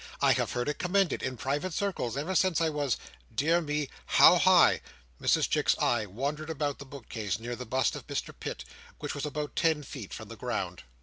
[0.19, 4.81] I have heard it commended in private circles ever since I was—dear me—how high!"
[5.21, 8.65] Mrs Chick's eye wandered about the bookcase near the bust of Mr Pitt,
[8.97, 10.81] which was about ten feet from the ground.